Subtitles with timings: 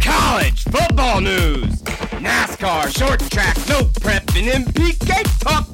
[0.00, 1.82] college football news,
[2.16, 5.69] NASCAR short track, no prep, and MPK talk,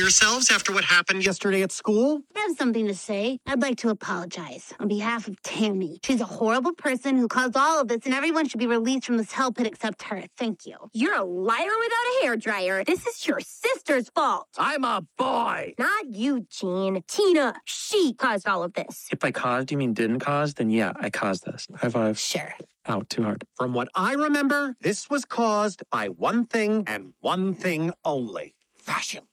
[0.00, 2.22] for yourselves after what happened yesterday at school?
[2.34, 3.38] I have something to say.
[3.46, 5.98] I'd like to apologize on behalf of Tammy.
[6.02, 9.18] She's a horrible person who caused all of this, and everyone should be released from
[9.18, 10.24] this hell pit except her.
[10.38, 10.76] Thank you.
[10.94, 12.86] You're a liar without a hairdryer.
[12.86, 14.46] This is your sister's fault.
[14.56, 15.74] I'm a boy.
[15.78, 17.02] Not you, Gene.
[17.06, 17.60] Tina.
[17.66, 19.06] She caused all of this.
[19.12, 21.66] If by caused you mean didn't cause, then yeah, I caused this.
[21.76, 22.18] High five.
[22.18, 22.54] Sure.
[22.86, 23.44] Out too hard.
[23.54, 29.24] From what I remember, this was caused by one thing and one thing only fashion.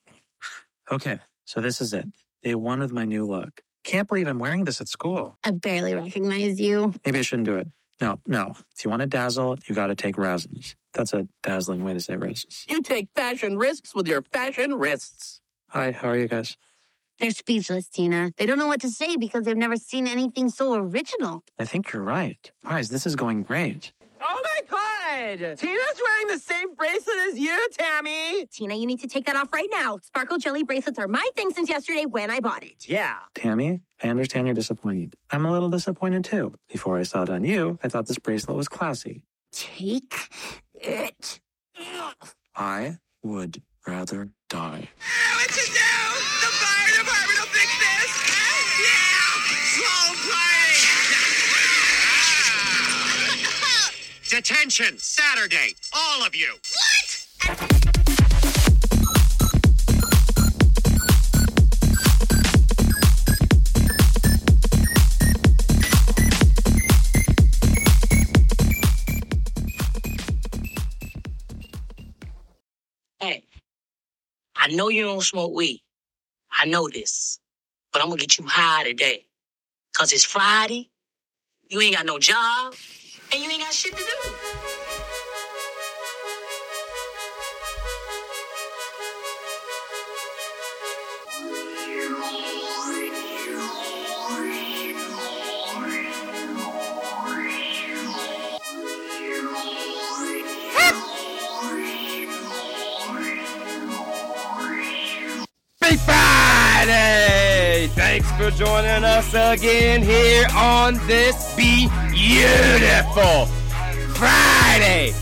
[0.92, 2.06] Okay, so this is it.
[2.44, 3.62] Day one of my new look.
[3.84, 5.38] Can't believe I'm wearing this at school.
[5.44, 6.94] I barely recognize you.
[7.06, 7.68] Maybe I shouldn't do it.
[8.00, 8.53] No, no.
[8.75, 10.75] If you want to dazzle, you got to take raisins.
[10.94, 12.66] That's a dazzling way to say raisins.
[12.70, 15.42] You take fashion risks with your fashion wrists.
[15.70, 16.58] Hi, how are you guys?
[17.19, 18.31] They're speechless, Tina.
[18.38, 21.44] They don't know what to say because they've never seen anything so original.
[21.58, 22.52] I think you're right.
[22.64, 23.92] Guys, this is going great.
[24.22, 24.97] Oh my god!
[25.18, 28.46] Tina's wearing the same bracelet as you, Tammy!
[28.52, 29.98] Tina, you need to take that off right now.
[30.04, 32.88] Sparkle jelly bracelets are my thing since yesterday when I bought it.
[32.88, 33.16] Yeah.
[33.34, 35.16] Tammy, I understand you're disappointed.
[35.32, 36.54] I'm a little disappointed too.
[36.70, 39.24] Before I saw it on you, I thought this bracelet was classy.
[39.52, 40.14] Take
[40.76, 41.40] it.
[42.56, 44.90] I would rather die.
[45.36, 45.72] What to do?
[45.74, 46.27] The
[54.38, 56.53] Detention, Saturday, all of you.
[56.53, 57.28] What?
[73.19, 73.44] Hey,
[74.56, 75.81] I know you don't smoke weed.
[76.51, 77.39] I know this.
[77.92, 79.25] But I'm gonna get you high today.
[79.98, 80.92] Cause it's Friday,
[81.69, 82.75] you ain't got no job,
[83.31, 84.29] and you ain't got shit to do.
[106.06, 107.88] Friday!
[107.95, 111.53] Thanks for joining us again here on this
[112.27, 113.45] beautiful
[114.15, 115.13] Friday,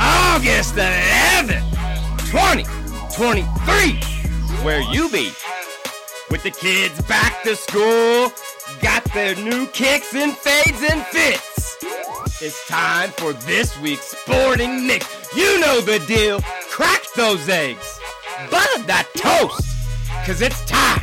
[0.00, 1.60] August 11th,
[2.30, 4.64] 2023.
[4.64, 5.30] Where you be?
[6.30, 8.32] With the kids back to school,
[8.80, 11.76] got their new kicks and fades and fits.
[12.40, 15.06] It's time for this week's sporting mix.
[15.36, 16.40] You know the deal.
[16.70, 18.00] Crack those eggs.
[18.50, 19.68] Butter that toast.
[20.24, 21.02] Cause it's time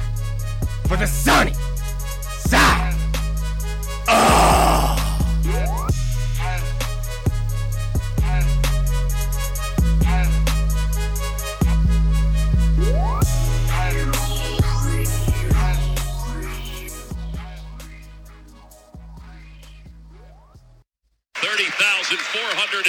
[0.88, 1.54] for the sunny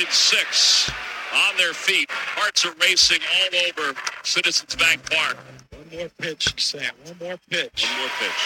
[0.02, 0.90] and six
[1.30, 2.10] on their feet.
[2.10, 3.94] Hearts are racing all over
[4.24, 5.38] Citizens Bank Park.
[5.70, 6.90] One more pitch, Sam.
[7.06, 7.86] One more pitch.
[7.86, 8.42] One more pitch.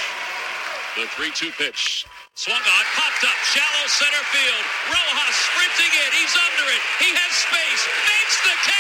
[0.97, 2.05] The 3-2 pitch.
[2.37, 4.65] Swung on, popped up, shallow center field.
[4.93, 6.11] Rojas sprinting in.
[6.21, 6.83] He's under it.
[7.01, 7.83] He has space.
[8.05, 8.76] Makes the catch.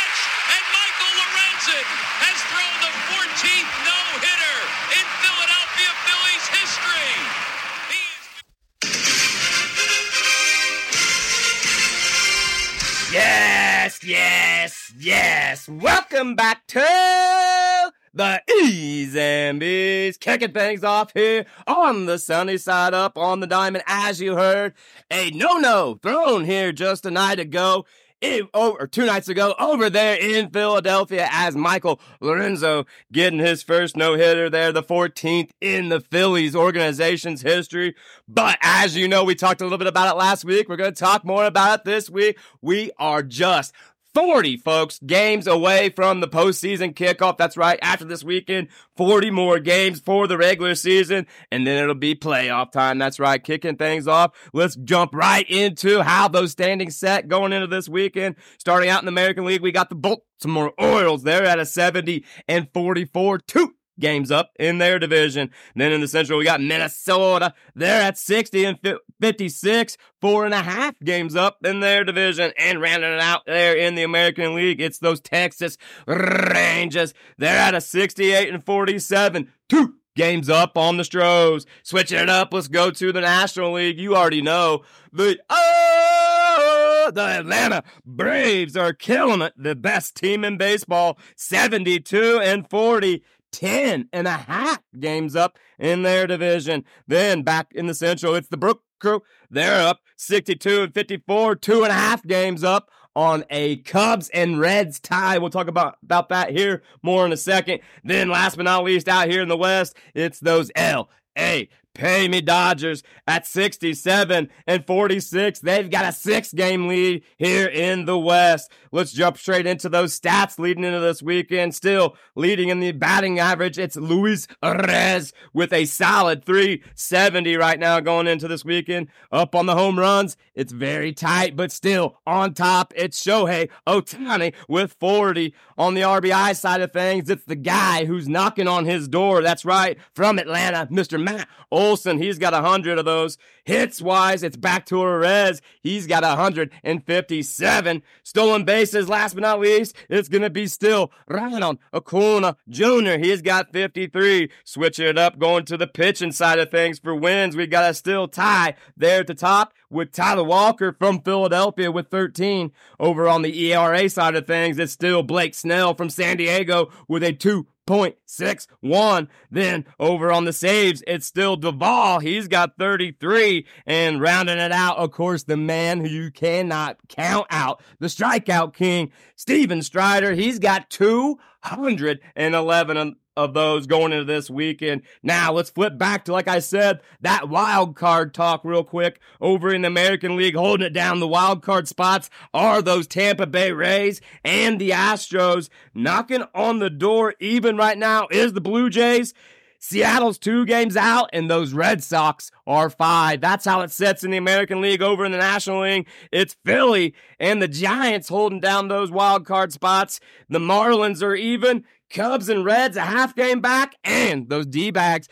[15.57, 15.71] Yes.
[15.71, 22.93] Welcome back to the E's and B's, kicking things off here on the sunny side
[22.93, 23.83] up on the diamond.
[23.87, 24.75] As you heard,
[25.11, 27.87] a no-no thrown here just a night ago.
[28.21, 33.63] It, oh, or two nights ago over there in Philadelphia as Michael Lorenzen getting his
[33.63, 37.95] first no-hitter there, the 14th in the Phillies organization's history.
[38.29, 40.69] But as you know, we talked a little bit about it last week.
[40.69, 42.39] We're going to talk more about it this week.
[42.63, 43.75] We are just
[44.17, 47.37] 40, folks, games away from the postseason kickoff.
[47.37, 47.79] That's right.
[47.83, 52.73] After this weekend, 40 more games for the regular season, and then it'll be playoff
[52.73, 52.97] time.
[52.97, 53.45] That's right.
[53.45, 54.35] Kicking things off.
[54.55, 58.37] Let's jump right into how those standings set going into this weekend.
[58.57, 61.23] Starting out in the American League, we got the Baltimore Orioles.
[61.23, 63.41] They're at a 70 and 44.
[63.41, 65.51] Two games up in their division.
[65.75, 67.55] Then in the Central, we got Minnesota.
[67.75, 68.79] They're at 60 and
[69.21, 72.53] 56, four and a half games up in their division.
[72.59, 75.77] And rounding it out there in the American League, it's those Texas
[76.07, 77.15] Rangers.
[77.39, 81.67] They're at a 68 and 47, two games up on the Stros.
[81.85, 84.01] Switching it up, let's go to the National League.
[84.01, 84.83] You already know
[85.13, 89.53] the oh, the Atlanta Braves are killing it.
[89.57, 93.23] The best team in baseball, 72 and 40.
[93.53, 96.85] 10 and a half games up in their division.
[97.07, 99.23] Then back in the Central, it's the Brew Crew.
[99.51, 104.61] They're up 62 and 54, two and a half games up on a Cubs and
[104.61, 105.39] Reds tie.
[105.39, 107.81] We'll talk about, about that here more in a second.
[108.05, 111.09] Then last but not least, out here in the West, it's those L
[111.39, 115.61] A Pay me Dodgers at 67 and 46.
[115.61, 118.71] They've got a six game lead here in the West.
[118.93, 121.75] Let's jump straight into those stats leading into this weekend.
[121.75, 123.79] Still leading in the batting average.
[123.79, 129.09] It's Luis Arraez with a solid 370 right now going into this weekend.
[129.33, 130.37] Up on the home runs.
[130.55, 132.93] It's very tight, but still on top.
[132.95, 135.55] It's Shohei Ohtani with 40.
[135.79, 139.41] On the RBI side of things, it's the guy who's knocking on his door.
[139.41, 139.99] That's right.
[140.15, 141.23] From Atlanta, Mr.
[141.23, 141.49] Matt
[141.87, 143.39] Olson, he's got 100 of those.
[143.65, 145.63] Hits wise, it's back to Perez.
[145.81, 148.03] He's got 157.
[148.23, 153.19] Stolen bases, last but not least, it's going to be still Ronald Acuna Jr.
[153.19, 154.51] He's got 53.
[154.65, 157.57] Switching it up, going to the pitching side of things for wins.
[157.57, 162.11] We got a still tie there at the top with Taijuan Walker from Philadelphia with
[162.11, 162.73] 13.
[162.99, 167.23] Over on the ERA side of things, it's still Blake Snell from San Diego with
[167.23, 169.29] a 2.61.
[169.51, 172.23] Then over on the saves, it's still Doval.
[172.23, 173.67] He's got 33.
[173.87, 178.75] And rounding it out, of course, the man who you cannot count out, the strikeout
[178.75, 180.35] king, Steven Strider.
[180.35, 185.03] He's got 211 of those going into this weekend.
[185.23, 189.73] Now let's flip back to, like I said, that wild card talk real quick over
[189.73, 191.21] in the American League, holding it down.
[191.21, 195.69] The wild card spots are those Tampa Bay Rays and the Astros.
[195.95, 199.35] Knocking on the door, even right now, is the Blue Jays.
[199.79, 203.41] Seattle's two games out, and those Red Sox are five.
[203.41, 205.03] That's how it sets in the American League.
[205.03, 209.73] Over in the National League, it's Philly and the Giants holding down those wild card
[209.73, 210.19] spots.
[210.49, 211.85] The Marlins are even.
[212.09, 215.29] Cubs and Reds a half game back, and those D bags,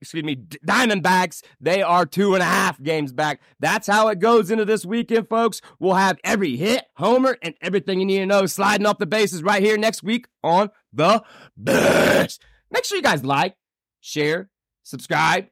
[0.00, 3.40] excuse me, Diamondbacks, they are two and a half games back.
[3.58, 5.60] That's how it goes into this weekend, folks.
[5.78, 9.42] We'll have every hit, homer, and everything you need to know sliding off the bases
[9.42, 11.22] right here next week on the
[11.56, 12.42] Best.
[12.70, 13.56] Make sure you guys like,
[14.00, 14.48] share,
[14.84, 15.46] subscribe,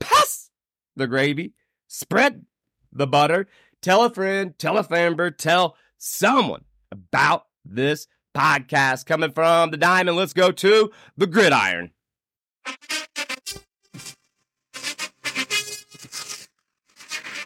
[0.00, 0.50] pass
[0.96, 1.52] the gravy,
[1.86, 2.46] spread
[2.92, 3.46] the butter,
[3.82, 10.16] tell a friend, tell a family, tell someone about this podcast coming from the diamond.
[10.16, 11.90] Let's go to the gridiron.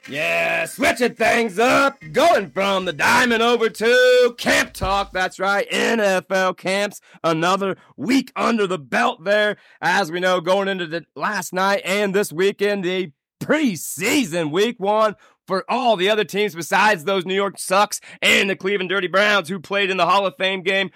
[0.09, 5.13] Yeah, switching things up, going from the diamond over to camp talk.
[5.13, 7.03] That's right, NFL camps.
[7.23, 9.59] Another week under the belt there.
[9.83, 15.15] As we know, going into the last night and this weekend, the preseason week one
[15.49, 19.49] for all the other teams besides those New York Sucks and the Cleveland Dirty Browns
[19.49, 20.91] who played in the Hall of Fame game.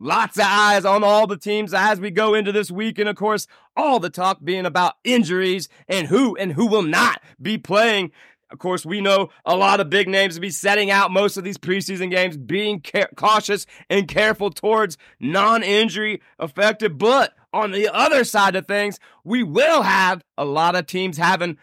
[0.00, 2.98] Lots of eyes on all the teams as we go into this week.
[2.98, 7.20] And of course, all the talk being about injuries and who and who will not
[7.40, 8.10] be playing.
[8.50, 11.44] Of course, we know a lot of big names will be setting out most of
[11.44, 16.96] these preseason games, being ca- cautious and careful towards non injury affected.
[16.96, 21.58] But on the other side of things, we will have a lot of teams having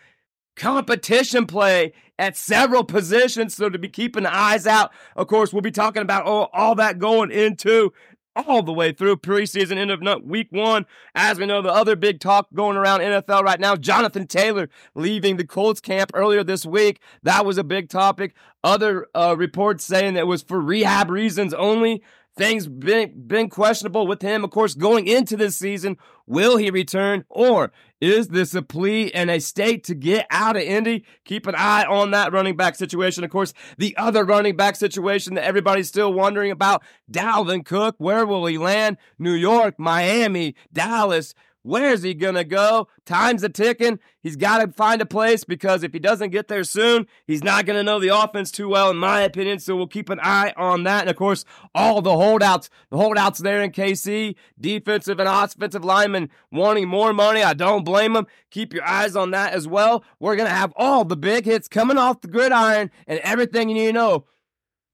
[0.58, 3.56] competition play at several positions.
[3.56, 7.00] So to be keeping eyes out, of course, we'll be talking about all, all that
[7.00, 7.94] going into
[8.36, 10.86] all the way through preseason, end of week one.
[11.16, 15.38] As we know, the other big talk going around NFL right now, Jonathan Taylor leaving
[15.38, 17.00] the Colts camp earlier this week.
[17.24, 18.36] That was a big topic.
[18.64, 22.04] Other uh, reports saying that it was for rehab reasons only.
[22.38, 25.98] Things been been questionable with him, of course, going into this season.
[26.28, 30.62] Will he return, or is this a plea and a state to get out of
[30.62, 31.04] Indy?
[31.26, 33.24] Keep an eye on that running back situation.
[33.24, 37.96] Of course, the other running back situation that everybody's still wondering about: Dalvin Cook.
[37.98, 38.98] Where will he land?
[39.18, 41.34] New York, Miami, Dallas.
[41.68, 42.88] Where's he going to go?
[43.06, 44.00] Time's a ticking.
[44.22, 47.66] He's got to find a place because if he doesn't get there soon, he's not
[47.66, 49.60] going to know the offense too well, in my opinion.
[49.60, 51.02] So we'll keep an eye on that.
[51.02, 51.44] And of course,
[51.76, 57.44] all the holdouts, the holdouts there in KC, defensive and offensive linemen wanting more money.
[57.44, 58.28] I don't blame them.
[58.50, 60.06] Keep your eyes on that as well.
[60.22, 63.76] We're going to have all the big hits coming off the gridiron and everything you
[63.76, 64.26] need to know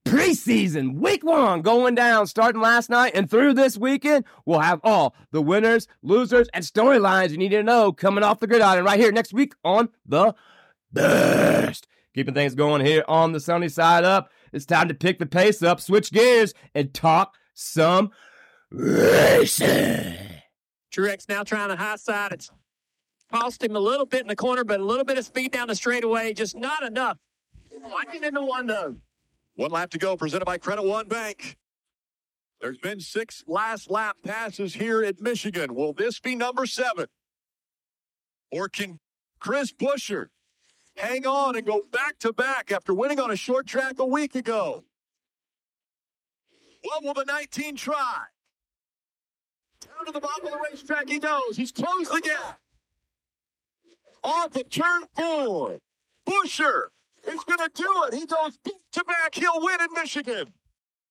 [0.04, 5.14] preseason week one going down starting last night and through this weekend we'll have all
[5.30, 9.10] the winners losers and storylines you need to know coming off the gridiron right here
[9.10, 10.34] next week on the
[10.92, 11.86] best.
[12.14, 15.62] Keeping things going here on the sunny side up it's time to pick the pace
[15.62, 18.10] up switch gears and talk some
[18.70, 20.16] racing.
[20.92, 22.32] Truex now trying to high side.
[22.32, 22.50] It's
[23.32, 25.68] cost him a little bit in the corner but a little bit of speed down
[25.68, 26.34] the straightaway.
[26.34, 27.16] Just not enough.
[27.72, 28.96] Winding into one though
[29.56, 31.56] One lap to go, presented by Credit One Bank.
[32.60, 35.74] There's been six last lap passes here at Michigan.
[35.74, 37.06] Will this be number seven?
[38.50, 38.98] Or can
[39.38, 40.28] Chris Buescher
[40.96, 44.34] hang on and go back to back after winning on a short track a week
[44.34, 44.84] ago?
[46.82, 48.24] What will the 19 try?
[49.80, 51.56] Down to the bottom of the racetrack he goes.
[51.56, 52.58] He's closed the gap.
[54.22, 55.78] Off of turn four.
[56.26, 56.86] Buescher
[57.26, 58.14] is going to do it.
[58.14, 59.34] He goes back to back.
[59.34, 60.52] He'll win in Michigan.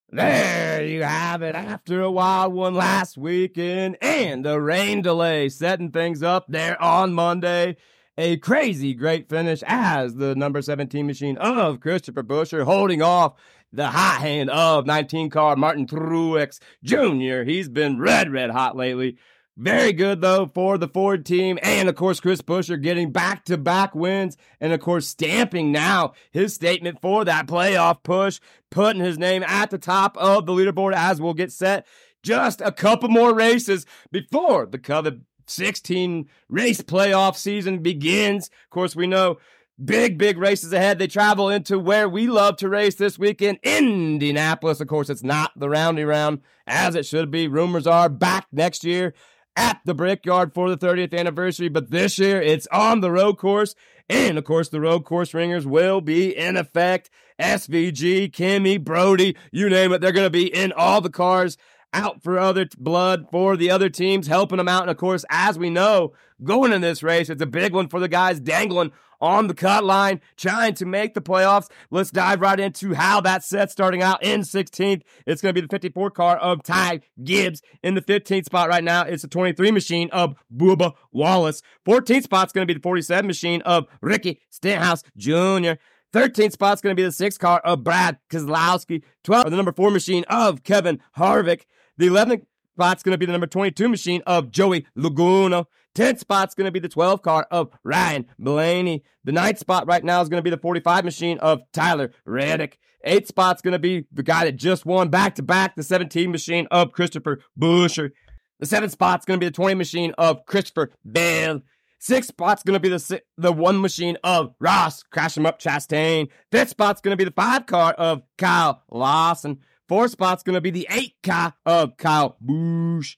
[0.10, 1.55] There you have it.
[1.55, 7.13] After a wild one last weekend and a rain delay setting things up there on
[7.13, 7.77] Monday.
[8.15, 13.34] A crazy great finish as the number 17 machine of Christopher Buescher holding off
[13.72, 17.43] the hot hand of 19 car Martin Truex Jr.
[17.50, 19.17] He's been red, red hot lately.
[19.55, 24.36] Very good though for the Ford team, and of course Chris Buescher getting back-to-back wins,
[24.60, 28.39] and of course stamping now his statement for that playoff push,
[28.72, 31.86] putting his name at the top of the leaderboard as we'll get set.
[32.24, 38.48] Just a couple more races before the coveted 16 race playoff season begins.
[38.48, 39.38] Of course, we know
[39.83, 40.98] big, big races ahead.
[40.98, 44.79] They travel into where we love to race this weekend, Indianapolis.
[44.79, 47.48] Of course, it's not the roundy round as it should be.
[47.48, 49.13] Rumors are back next year
[49.55, 53.75] at the Brickyard for the 30th anniversary, but this year it's on the road course.
[54.10, 57.10] And of course, the road course ringers will be in effect.
[57.39, 61.57] SVG, Kimmy, Brody, you name it, they're going to be in all the cars
[61.93, 64.81] out for other t- blood for the other teams, helping them out.
[64.83, 68.00] And of course, as we know, going in this race, it's a big one for
[68.00, 68.91] the guys dangling
[69.24, 71.72] on the cut line, trying to make the playoffs.
[71.89, 75.01] Let's dive right into how that set starting out in 16th.
[75.25, 78.84] It's going to be the 54 car of Ty Gibbs in the 15th spot right
[78.84, 79.03] now.
[79.03, 81.62] It's the 23 machine of Bubba Wallace.
[81.88, 85.80] 14th spot's going to be the 47 machine of Ricky Stenhouse Jr.
[86.13, 89.03] 13th spot's going to be the sixth car of Brad Keselowski.
[89.24, 91.62] 12 the number four machine of Kevin Harvick.
[91.98, 95.65] The 11th spot's going to be the number 22 machine of Joey Logano.
[95.95, 99.03] 10th spot's going to be the 12 car of Ryan Blaney.
[99.23, 102.79] The ninth spot right now is going to be the 45 machine of Tyler Reddick.
[103.03, 106.31] Eighth spot's going to be the guy that just won back to back, the 17
[106.31, 108.12] machine of Christopher Buescher.
[108.59, 111.62] The seventh spot's going to be the 20 machine of Christopher Bell.
[112.00, 116.27] Sixth spot's to be the the one machine of Ross Crash 'em Up Chastain.
[116.51, 119.59] Fifth spot's to be the five car of Kyle Larson.
[119.88, 123.15] Fourth spot's to be the eight car of Kyle Busch.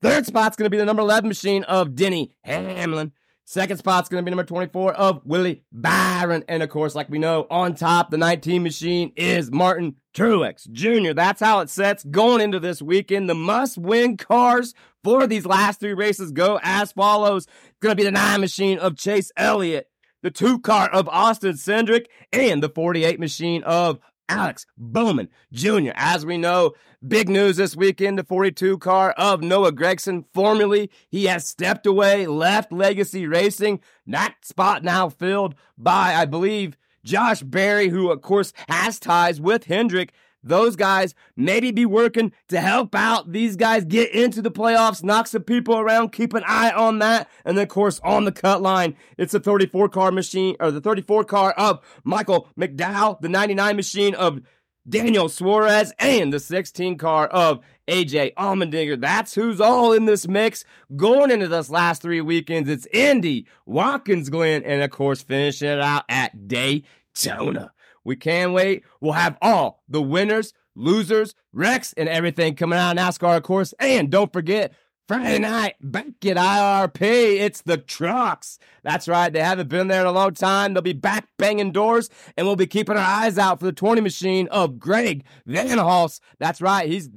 [0.00, 3.12] Third spot's going to be the number 11 machine of Denny Hamlin.
[3.44, 6.44] Second spot's going to be number 24 of Willie Byron.
[6.48, 11.14] And of course, like we know, on top, the 19 machine is Martin Truex Jr.
[11.14, 13.28] That's how it sets going into this weekend.
[13.28, 17.46] The must win cars for these last three races go as follows.
[17.46, 19.88] It's going to be the 9 machine of Chase Elliott,
[20.22, 25.92] the 2 car of Austin Cindric, and the 48 machine of Alex Bowman Jr.
[25.94, 26.72] As we know,
[27.06, 30.24] big news this weekend the 42 car of Noah Gragson.
[30.32, 33.80] Formerly, he has stepped away, left Legacy Racing.
[34.06, 39.64] That spot now filled by, I believe, Josh Berry, who, of course, has ties with
[39.64, 45.02] Hendrick those guys maybe be working to help out these guys get into the playoffs,
[45.02, 47.28] knock some people around, keep an eye on that.
[47.44, 50.80] And then, of course, on the cut line, it's the 34 car machine or the
[50.80, 54.40] 34 car of Michael McDowell, the 99 machine of
[54.88, 59.00] Daniel Suarez, and the 16 car of AJ Allmendinger.
[59.00, 60.64] That's who's all in this mix
[60.96, 62.68] going into this last three weekends.
[62.68, 67.72] It's Indy, Watkins Glen, and of course, finishing it out at Daytona.
[68.04, 68.84] We can't wait.
[69.00, 73.74] We'll have all the winners, losers, wrecks, and everything coming out of NASCAR, of course.
[73.78, 74.72] And don't forget,
[75.08, 78.58] Friday night, back at IRP, it's the trucks.
[78.82, 80.74] That's right, they haven't been there in a long time.
[80.74, 84.02] They'll be back banging doors, and we'll be keeping our eyes out for the 20
[84.02, 86.20] machine of Greg Van Alst.
[86.38, 87.08] That's right, he's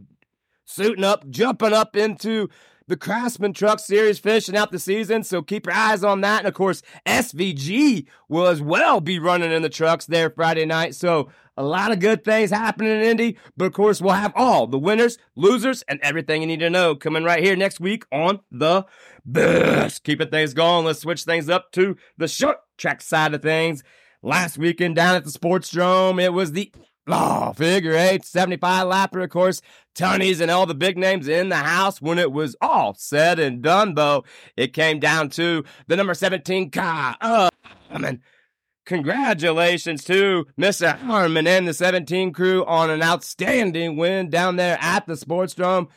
[0.63, 2.49] suiting up, jumping up into
[2.91, 6.39] the Craftsman Truck Series finishing out the season, so keep your eyes on that.
[6.39, 10.93] And of course, SVG will as well be running in the trucks there Friday night.
[10.93, 14.67] So a lot of good things happening in Indy, but of course, we'll have all
[14.67, 18.41] the winners, losers, and everything you need to know coming right here next week on
[18.51, 18.85] the
[19.25, 20.03] best.
[20.03, 23.83] Keeping things going, let's switch things up to the short track side of things.
[24.21, 26.73] Last weekend down at the Speedrome, it was the
[27.13, 29.61] Oh, figure eight, 75 lapper, of course,
[29.95, 32.01] Tonys and all the big names in the house.
[32.01, 34.23] When it was all said and done, though,
[34.55, 37.17] it came down to the number 17 car.
[37.21, 37.49] Oh,
[37.89, 38.21] I mean,
[38.85, 40.97] congratulations to Mr.
[40.97, 45.89] Harmon and the 17 crew on an outstanding win down there at the Speedrome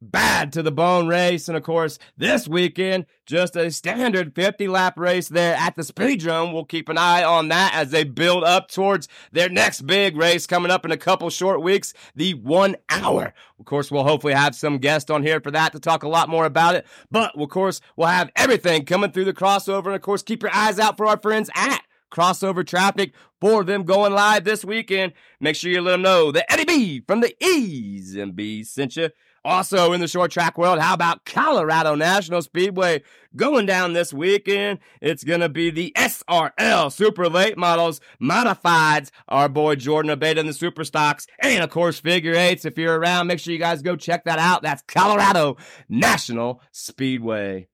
[0.00, 1.48] bad to the bone race.
[1.48, 6.52] And of course, this weekend, just a standard 50 lap race there at the Speedrome.
[6.52, 10.46] We'll keep an eye on that as they build up towards their next big race
[10.46, 13.32] coming up in a couple short weeks, the one hour.
[13.58, 16.28] Of course, we'll hopefully have some guests on here for that to talk a lot
[16.28, 16.86] more about it.
[17.10, 19.86] But of course, we'll have everything coming through the crossover.
[19.86, 21.82] And of course, keep your eyes out for our friends at
[22.16, 25.12] crossover traffic for them going live this weekend.
[25.38, 28.96] Make sure you let them know that Eddie B from the E's and B sent
[28.96, 29.10] you.
[29.44, 33.02] Also in the short track world, how about Colorado National Speedway
[33.36, 34.80] going down this weekend?
[35.00, 39.10] It's going to be the SRL Super Late Models Modifieds.
[39.28, 41.28] Our boy Jordan Abate in the Super Stocks.
[41.38, 42.64] And of course, figure eights.
[42.64, 44.62] If you're around, make sure you guys go check that out.
[44.62, 47.68] That's Colorado National Speedway.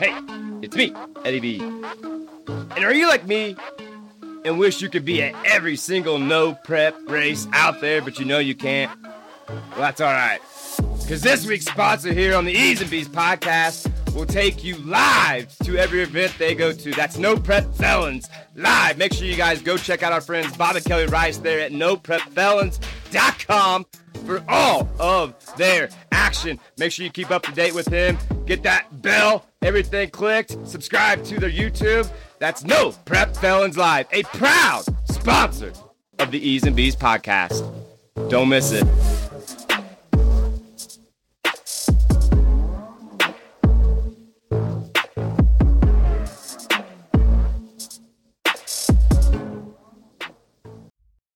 [0.00, 0.16] Hey,
[0.62, 0.94] it's me,
[1.26, 1.60] Eddie B.
[1.60, 1.84] And
[2.78, 3.54] are you like me
[4.46, 8.24] and wish you could be at every single no prep race out there, but you
[8.24, 8.90] know you can't?
[9.46, 10.40] Well, that's all right.
[11.02, 15.54] Because this week's sponsor here on the E's and B's podcast will take you live
[15.64, 16.92] to every event they go to.
[16.92, 18.96] That's No Prep Felons live.
[18.96, 21.72] Make sure you guys go check out our friends Bob and Kelly Rice there at
[21.72, 23.86] NoPrepFelons.com
[24.24, 26.58] for all of their action.
[26.78, 28.16] Make sure you keep up to date with him.
[28.46, 30.56] Get that bell, everything clicked.
[30.66, 32.10] Subscribe to their YouTube.
[32.38, 35.72] That's No Prep Felons Live, a proud sponsor
[36.18, 37.66] of the E's and B's podcast.
[38.28, 38.86] Don't miss it.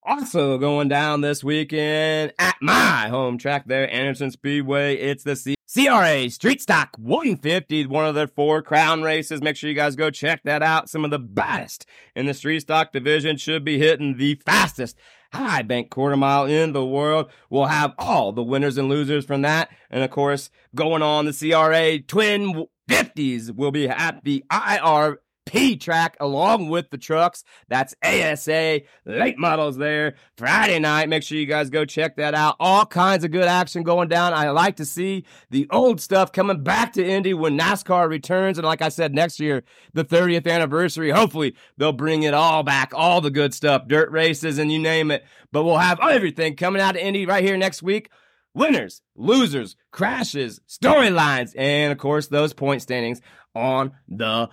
[0.06, 4.96] Also going down this weekend at my home track there, Anderson Speedway.
[4.96, 5.34] It's the
[5.74, 9.42] CRA Street Stock 150, one of their four crown races.
[9.42, 10.88] Make sure you guys go check that out.
[10.88, 11.84] Some of the best
[12.14, 14.96] in the Street Stock division should be hitting the fastest
[15.32, 17.28] high bank quarter mile in the world.
[17.50, 19.68] We'll have all the winners and losers from that.
[19.90, 25.76] And of course, going on the CRA Twin 50s will be at the IR P
[25.76, 27.44] track along with the trucks.
[27.68, 31.09] That's ASA late models there Friday night.
[31.09, 32.57] Make sure you guys go check that out.
[32.59, 34.33] All kinds of good action going down.
[34.33, 38.59] I like to see the old stuff coming back to Indy when NASCAR returns.
[38.59, 42.92] And like I said, next year, the 30th anniversary, hopefully they'll bring it all back,
[42.94, 45.24] all the good stuff, dirt races and you name it.
[45.52, 48.11] But we'll have everything coming out of Indy right here next week
[48.54, 53.20] winners, losers, crashes, storylines, and of course, those point standings
[53.54, 54.48] on the.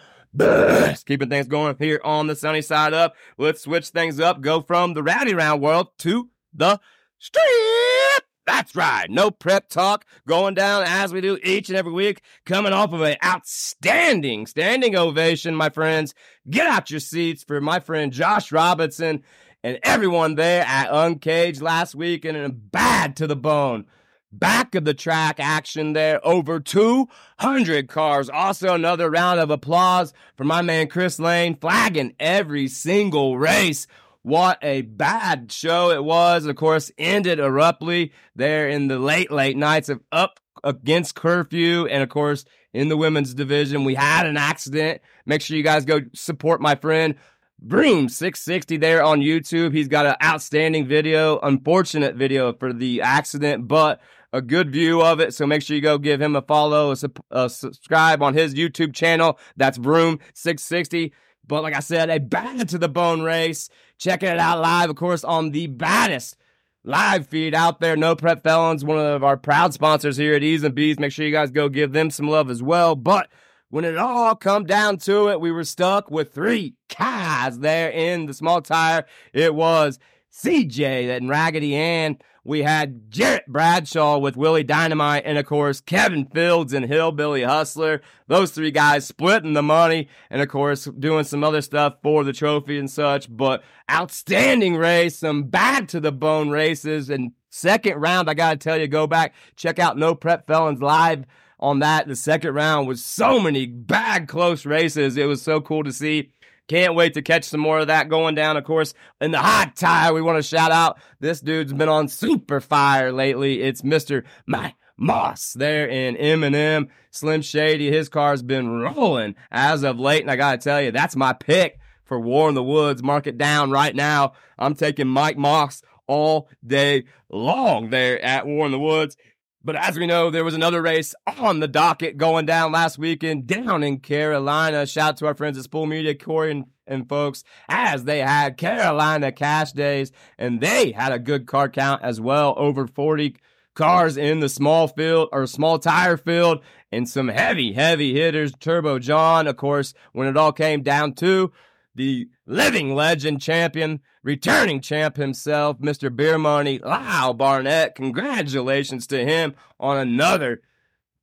[1.05, 3.15] Keeping things going here on the sunny side up.
[3.37, 4.41] Let's switch things up.
[4.41, 6.79] Go from the rowdy round world to the
[7.19, 8.21] street.
[8.45, 9.09] That's right.
[9.09, 13.01] No prep talk going down as we do each and every week, coming off of
[13.01, 16.15] an outstanding standing ovation, my friends.
[16.49, 19.23] Get out your seats for my friend Josh Robinson
[19.63, 23.85] and everyone there at Uncaged last week and bad to the bone.
[24.33, 28.29] Back of the track action there, over 200 cars.
[28.29, 33.87] Also, another round of applause for my man Chris Lane, flagging every single race.
[34.21, 36.45] What a bad show it was.
[36.45, 41.87] Of course, ended abruptly there in the late, late nights of up against curfew.
[41.87, 45.01] And of course, in the women's division, we had an accident.
[45.25, 47.15] Make sure you guys go support my friend
[47.63, 49.73] Broom 660 there on YouTube.
[49.73, 53.99] He's got an outstanding video, unfortunate video for the accident, but
[54.33, 55.33] a good view of it.
[55.33, 56.97] So make sure you go give him a follow, a,
[57.31, 59.37] a subscribe on his YouTube channel.
[59.57, 61.13] That's Broom 660.
[61.45, 63.69] But like I said, a bad to the bone race.
[63.97, 66.37] Checking it out live, of course, on the baddest
[66.83, 67.95] live feed out there.
[67.95, 70.99] No Prep Felons, one of our proud sponsors here at E's and B's.
[70.99, 72.95] Make sure you guys go give them some love as well.
[72.95, 73.29] But
[73.69, 78.25] when it all come down to it, we were stuck with three guys there in
[78.25, 79.05] the small tire.
[79.33, 79.99] It was
[80.33, 86.25] CJ and Raggedy Ann we had Jarrett Bradshaw with Willie Dynamite, and of course, Kevin
[86.25, 88.01] Fields and Hillbilly Hustler.
[88.27, 92.33] Those three guys splitting the money, and of course, doing some other stuff for the
[92.33, 93.35] trophy and such.
[93.35, 97.11] But outstanding race, some bad to the bone races.
[97.11, 100.81] And second round, I got to tell you, go back, check out No Prep Felons
[100.81, 101.25] live
[101.59, 102.07] on that.
[102.07, 105.15] The second round was so many bad, close races.
[105.15, 106.31] It was so cool to see.
[106.71, 108.55] Can't wait to catch some more of that going down.
[108.55, 112.07] Of course, in the hot tire, we want to shout out this dude's been on
[112.07, 113.61] super fire lately.
[113.61, 114.23] It's Mr.
[114.45, 116.87] Mike Moss there in M&M.
[117.09, 120.21] Slim Shady, his car's been rolling as of late.
[120.21, 123.03] And I got to tell you, that's my pick for War in the Woods.
[123.03, 124.31] Mark it down right now.
[124.57, 129.17] I'm taking Mike Moss all day long there at War in the Woods.
[129.63, 133.45] But as we know, there was another race on the docket going down last weekend
[133.45, 134.87] down in Carolina.
[134.87, 138.57] Shout out to our friends at Spool Media, Corey and, and folks, as they had
[138.57, 143.35] Carolina Cash Days, and they had a good car count as well, over 40
[143.75, 148.53] cars in the small field or small tire field, and some heavy, heavy hitters.
[148.59, 151.51] Turbo John, of course, when it all came down to
[151.95, 156.13] the living legend champion, returning champ himself, Mr.
[156.15, 157.95] Beer Money, Lyle Barnett.
[157.95, 160.61] Congratulations to him on another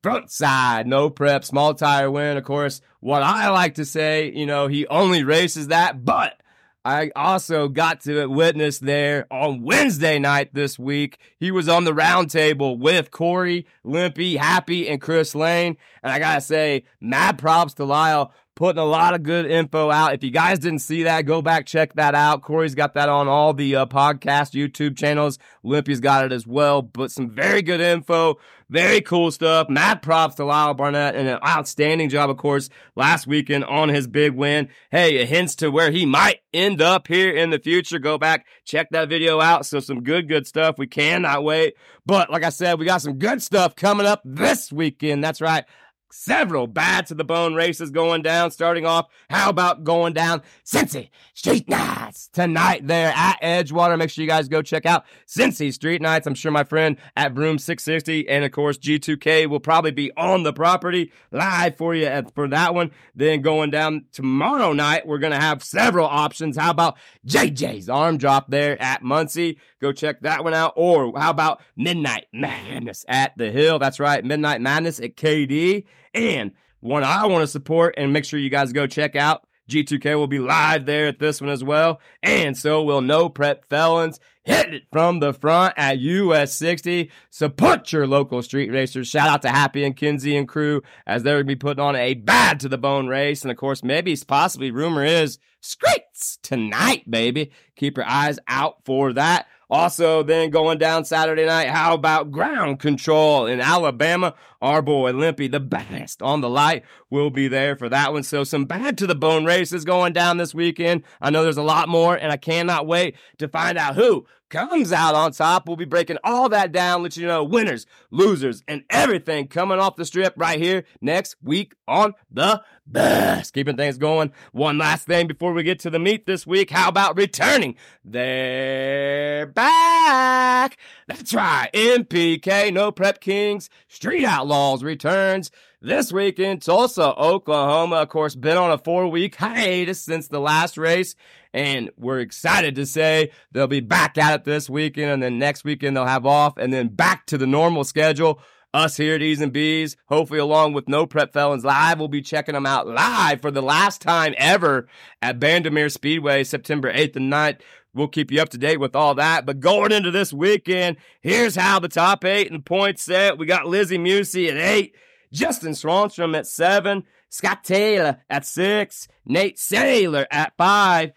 [0.01, 2.37] front side, no prep, small tire win.
[2.37, 6.39] Of course, what I like to say, you know, he only races that, but
[6.85, 11.19] I also got to witness there on Wednesday night this week.
[11.37, 15.75] He was on the roundtable with Corey, Limpy, Happy, and Chris Lane.
[16.01, 20.13] And I gotta say, mad props to Lyle putting a lot of good info out.
[20.13, 22.41] If you guys didn't see that, go back, check that out.
[22.41, 25.39] Corey's got that on all the uh, podcast YouTube channels.
[25.63, 28.37] Limpy's got it as well, but some very good info,
[28.69, 29.69] very cool stuff.
[29.69, 34.07] Mad props to Lyle Barnett and an outstanding job, of course, last weekend on his
[34.07, 34.67] big win.
[34.91, 37.97] Hey, it hints to where he might end up here in the future.
[37.97, 39.67] Go back, check that video out.
[39.67, 40.77] So some good, good stuff.
[40.77, 41.75] We cannot wait.
[42.05, 45.23] But like I said, we got some good stuff coming up this weekend.
[45.23, 45.63] That's right
[46.11, 48.51] several bad to the bone races going down.
[48.51, 53.97] Starting off, how about going down Cincy Street Nights tonight there at Edgewater?
[53.97, 56.27] Make sure you guys go check out Cincy Street Nights.
[56.27, 60.43] I'm sure my friend at Broom 660 and of course G2K will probably be on
[60.43, 62.91] the property live for you at, for that one.
[63.15, 66.57] Then going down tomorrow night, we're gonna have several options.
[66.57, 69.59] How about JJ's arm drop there at Muncie?
[69.81, 70.73] Go check that one out.
[70.75, 73.79] Or how about Midnight Madness at the Hill?
[73.79, 75.85] That's right, Midnight Madness at KD.
[76.13, 79.45] And one I want to support and make sure you guys go check out.
[79.69, 82.01] G2K will be live there at this one as well.
[82.23, 84.19] And so will No Prep Felons.
[84.43, 87.11] Hit it from the front at US 60.
[87.29, 89.07] Support your local street racers.
[89.07, 91.95] Shout out to Happy and Kinsey and crew as they're going to be putting on
[91.95, 93.43] a bad to the bone race.
[93.43, 97.51] And of course, maybe possibly rumor is streets tonight, baby.
[97.75, 99.45] Keep your eyes out for that.
[99.69, 104.33] Also, then going down Saturday night, how about ground control in Alabama?
[104.61, 108.23] Our boy Limpy, the best on the light, will be there for that one.
[108.23, 111.03] So, some bad to the bone races going down this weekend.
[111.21, 114.91] I know there's a lot more, and I cannot wait to find out who comes
[114.91, 115.67] out on top.
[115.67, 119.95] We'll be breaking all that down, let you know winners, losers, and everything coming off
[119.95, 123.53] the strip right here next week on the best.
[123.53, 124.31] Keeping things going.
[124.51, 126.71] One last thing before we get to the meet this week.
[126.71, 127.75] How about returning?
[128.03, 130.77] They're back.
[131.07, 131.69] That's right.
[131.73, 137.97] MPK, No Prep Kings, Street Outlaws returns this week in Tulsa, Oklahoma.
[137.97, 141.15] Of course, been on a four week hiatus since the last race.
[141.53, 145.11] And we're excited to say they'll be back at it this weekend.
[145.11, 148.41] And then next weekend they'll have off and then back to the normal schedule.
[148.71, 152.21] Us here at E's and B's, hopefully along with No Prep Felons Live, we'll be
[152.21, 154.87] checking them out live for the last time ever
[155.23, 157.61] at Bandimere Speedway, September 8th and 9th.
[157.95, 159.47] We'll keep you up to date with all that.
[159.47, 163.39] But going into this weekend, here's how the top eight and points set.
[163.39, 164.95] We got Lizzy Musi at eight,
[165.31, 171.11] Justin Swanstrom at seven, Scott Taylor at six, Nate Saylor at five.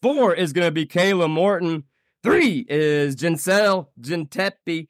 [0.00, 1.84] Four is going to be Kayla Morton.
[2.22, 4.88] Three is Jinsel Gentepi.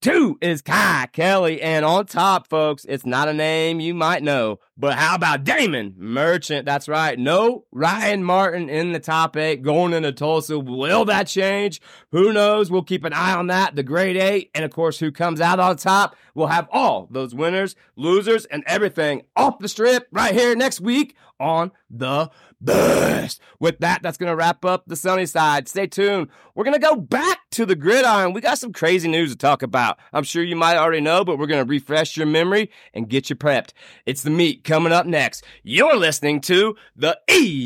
[0.00, 1.60] Two is Kye Kelley.
[1.60, 4.60] And on top, folks, it's not a name you might know.
[4.76, 6.64] But how about Damon Merchant?
[6.64, 7.18] That's right.
[7.18, 10.56] No Ryan Martin in the top eight going into Tulsa.
[10.56, 11.80] Will that change?
[12.12, 12.70] Who knows?
[12.70, 13.74] We'll keep an eye on that.
[13.74, 14.50] The grade eight.
[14.54, 16.14] And of course, who comes out on top?
[16.32, 21.16] We'll have all those winners, losers, and everything off the strip right here next week
[21.40, 22.30] on the
[22.60, 23.40] best.
[23.58, 25.68] With that, that's going to wrap up the sunny side.
[25.68, 26.28] Stay tuned.
[26.54, 28.32] We're going to go back to the gridiron.
[28.32, 29.98] We got some crazy news to talk about.
[30.12, 33.28] I'm sure you might already know, but we're going to refresh your memory and get
[33.30, 33.72] you prepped.
[34.06, 35.44] It's the meat coming up next.
[35.64, 37.64] You're listening to the E's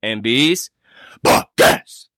[0.00, 0.70] and B's
[1.26, 2.09] podcast.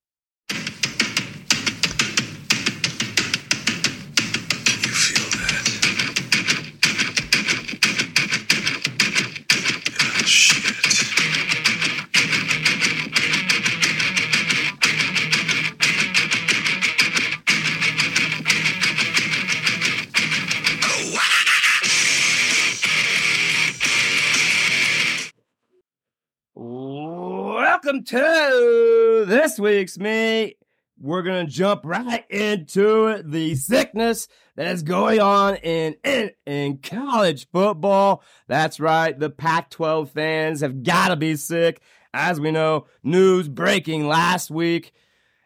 [28.06, 30.56] To this week's meet.
[31.00, 33.22] We're gonna jump right into.
[33.22, 38.24] The sickness that is going on in, in in college football.
[38.48, 39.16] That's right.
[39.16, 41.80] The Pac-12 fans have got to be sick.
[42.12, 44.92] As we know, news breaking last week.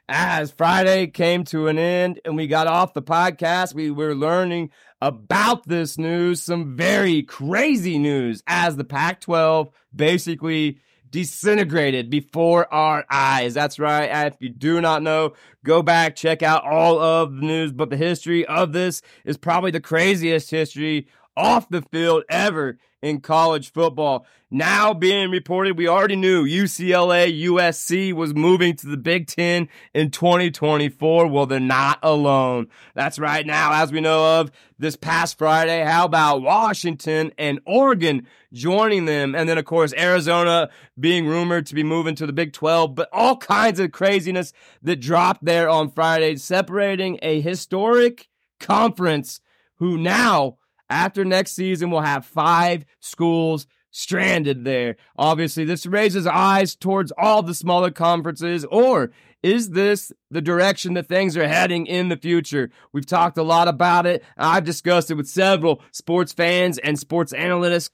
[0.09, 4.71] As Friday came to an end and we got off the podcast, we were learning
[5.03, 10.79] about this news, some very crazy news as the Pac 12 basically
[11.17, 13.55] disintegrated before our eyes.
[13.55, 14.27] That's right.
[14.27, 15.33] If you do not know,
[15.65, 17.73] go back, check out all of the news.
[17.73, 22.77] But the history of this is probably the craziest history off the field ever
[23.07, 24.27] in college football.
[24.51, 30.11] Now being reported, we already knew UCLA, USC was moving to the Big Ten in
[30.11, 31.29] 2024.
[31.29, 32.67] Well, they're not alone.
[32.95, 35.85] That's right now, as we know of this past Friday.
[35.85, 39.37] How about Washington and Oregon joining them?
[39.37, 43.09] And then, of course, Arizona being rumored to be moving to the Big 12, but
[43.13, 49.41] all kinds of craziness that dropped there on Friday, separating a historic conference
[49.77, 50.57] who now
[50.89, 54.97] after next season, we'll have five schools stranded there.
[55.17, 59.11] Obviously, this raises eyes towards all the smaller conferences, or
[59.43, 62.71] is this the direction that things are heading in the future?
[62.93, 64.23] We've talked a lot about it.
[64.37, 67.91] I've discussed it with several sports fans and sports analytics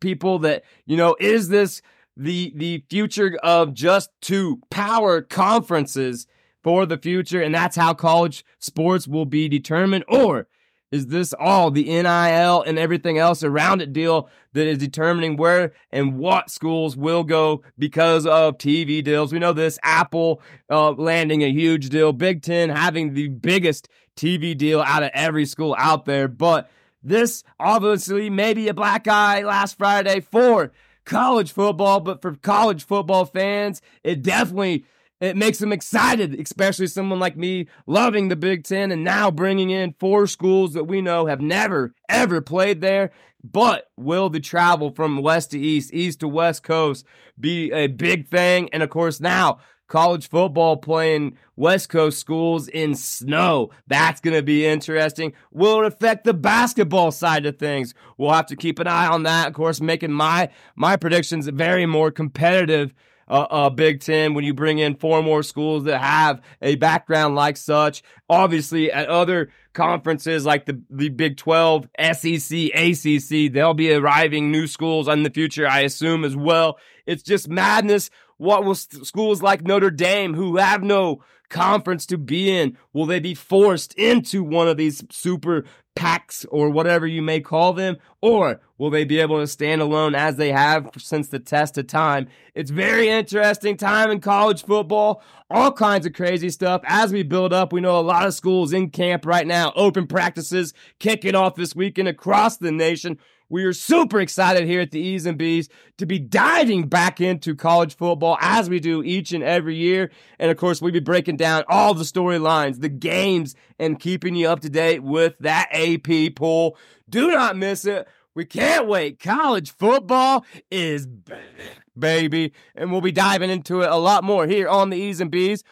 [0.00, 1.82] people that, you know, is this
[2.16, 6.26] the the future of just two power conferences
[6.62, 10.46] for the future and that's how college sports will be determined or
[10.92, 15.72] is this all the NIL and everything else around it deal that is determining where
[15.90, 19.32] and what schools will go because of TV deals?
[19.32, 24.56] We know this Apple uh, landing a huge deal, Big Ten having the biggest TV
[24.56, 26.28] deal out of every school out there.
[26.28, 26.70] But
[27.02, 30.72] this obviously may be a black eye last Friday for
[31.06, 34.84] college football, but for college football fans, it definitely
[35.22, 39.70] it makes them excited, especially someone like me loving the Big Ten and now bringing
[39.70, 43.12] in four schools that we know have never, ever played there.
[43.44, 47.06] But will the travel from west to east, east to west coast
[47.38, 48.68] be a big thing?
[48.72, 53.70] And of course, now college football playing West Coast schools in snow.
[53.86, 55.34] That's going to be interesting.
[55.52, 57.94] Will it affect the basketball side of things?
[58.18, 59.48] We'll have to keep an eye on that.
[59.48, 62.92] Of course, making my my predictions very more competitive
[63.32, 67.34] uh, uh, Big Ten when you bring in four more schools that have a background
[67.34, 68.02] like such.
[68.28, 74.66] Obviously, at other conferences like the, the Big 12, SEC, ACC, they'll be arriving new
[74.66, 76.78] schools in the future, I assume, as well.
[77.06, 78.10] It's just madness.
[78.36, 82.76] What will schools like Notre Dame, who have no conference to be in?
[82.92, 87.72] Will they be forced into one of these super packs or whatever you may call
[87.72, 87.96] them?
[88.20, 91.86] Or will they be able to stand alone as they have since the test of
[91.86, 92.28] time?
[92.54, 95.22] It's very interesting time in college football.
[95.50, 97.72] All kinds of crazy stuff as we build up.
[97.72, 101.76] We know a lot of schools in camp right now, open practices kicking off this
[101.76, 103.18] weekend across the nation.
[103.52, 107.54] We are super excited here at the E's and B's to be diving back into
[107.54, 110.10] college football as we do each and every year.
[110.38, 114.48] And of course, we'll be breaking down all the storylines, the games, and keeping you
[114.48, 116.78] up to date with that AP poll.
[117.10, 118.08] Do not miss it.
[118.34, 119.20] We can't wait.
[119.20, 122.54] College football is back, baby.
[122.74, 125.62] And we'll be diving into it a lot more here on the E's and B's.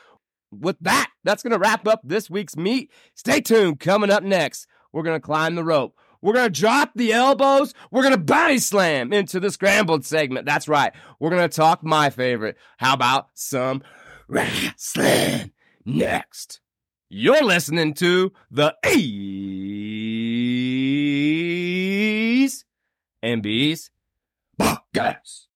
[0.50, 2.92] With that, that's going to wrap up this week's meet.
[3.14, 3.80] Stay tuned.
[3.80, 5.96] Coming up next, we're going to climb the rope.
[6.22, 7.72] We're going to drop the elbows.
[7.90, 10.46] We're going to body slam into the scrambled segment.
[10.46, 10.92] That's right.
[11.18, 12.56] We're going to talk my favorite.
[12.78, 13.82] How about some
[14.28, 15.52] wrestling
[15.84, 16.60] next?
[17.08, 19.04] You're listening to the A's
[23.22, 23.90] and B's
[24.60, 25.46] podcast.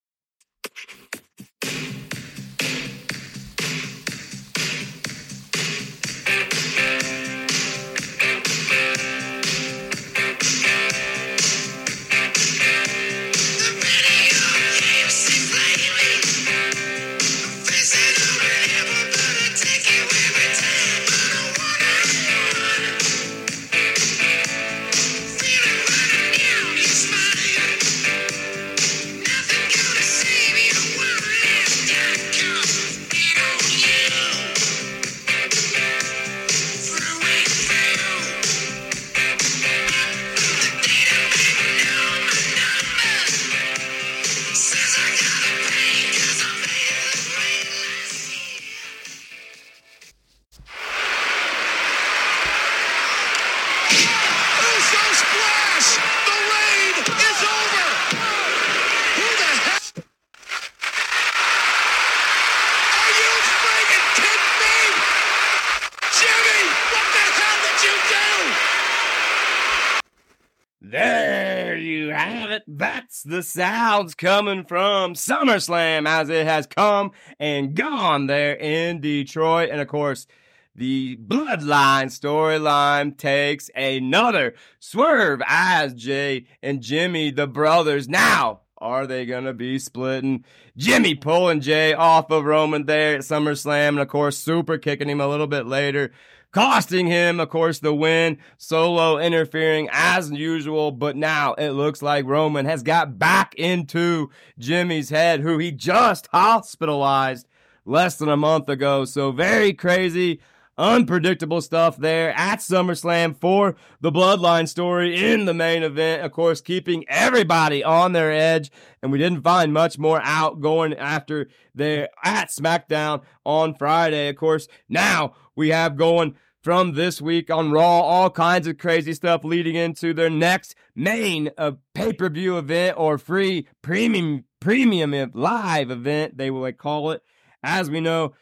[73.27, 79.71] The sounds coming from SummerSlam as it has come and gone there in Detroit.
[79.71, 80.27] And of course,
[80.75, 89.25] the Bloodline storyline takes another swerve as Jey and Jimmy, the brothers, now are they
[89.25, 90.44] going to be splitting?
[90.77, 95.23] Jimmy pulling Jey off of Roman there at SummerSlam, and of course, super kicking him
[95.23, 96.12] a little bit later,
[96.53, 98.37] costing him, of course, the win.
[98.59, 105.09] Solo interfering as usual, but now it looks like Roman has got back into Jimmy's
[105.09, 107.49] head, who he just hospitalized
[107.87, 109.07] less than a month ago.
[109.07, 110.40] So very crazy
[110.77, 116.23] unpredictable stuff there at SummerSlam for the Bloodline story in the main event.
[116.23, 118.71] Of course, keeping everybody on their edge.
[119.03, 124.29] And we didn't find much more out going after there at SmackDown on Friday.
[124.29, 129.13] Of course, now we have going from this week on Raw, all kinds of crazy
[129.13, 136.39] stuff leading into their next main uh, pay-per-view event or free premium premium live event,
[136.39, 137.23] they will call it.
[137.63, 138.33] As we know,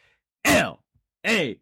[0.45, 0.83] L
[1.27, 1.59] A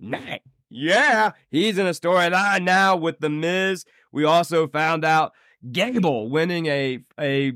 [0.00, 0.42] Knight.
[0.68, 3.84] Yeah, he's in a storyline now with The Miz.
[4.10, 5.32] We also found out
[5.70, 7.52] Gable winning a a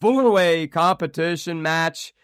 [0.00, 2.14] four-way competition match,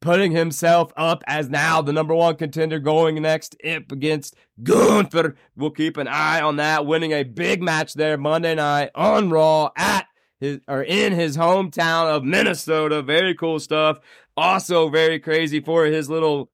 [0.00, 5.36] putting himself up as now the number one contender going next up against Gunther.
[5.56, 9.70] We'll keep an eye on that, winning a big match there Monday night on Raw
[9.76, 10.06] at
[10.38, 13.02] his or in his hometown of Minnesota.
[13.02, 13.98] Very cool stuff.
[14.36, 16.50] Also very crazy for his little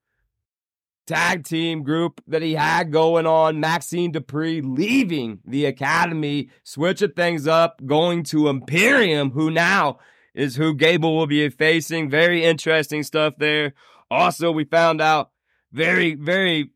[1.06, 3.60] tag team group that he had going on.
[3.60, 9.98] Maxxine Dupri leaving the academy, switching things up, going to Imperium, who now
[10.34, 12.08] is who Gable will be facing.
[12.08, 13.74] Very interesting stuff there.
[14.10, 15.30] Also, we found out
[15.72, 16.70] very, very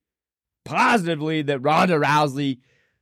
[0.65, 2.59] positively that Ronda Rousey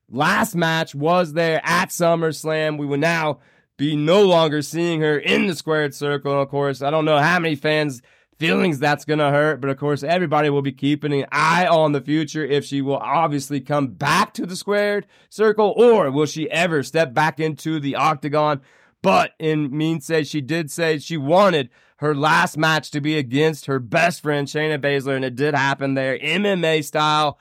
[0.08, 2.78] last match was there at SummerSlam.
[2.78, 3.40] We will now
[3.76, 6.32] be no longer seeing her in the squared circle.
[6.32, 8.02] And Of course, I don't know how many fans
[8.38, 9.60] feelings that's going to hurt.
[9.60, 12.96] But of course, everybody will be keeping an eye on the future if she will
[12.96, 17.96] obviously come back to the squared circle or will she ever step back into the
[17.96, 18.60] octagon.
[19.02, 23.66] But in mean says she did say she wanted her last match to be against
[23.66, 27.38] her best friend Shayna Baszler, and it did happen there, MMA style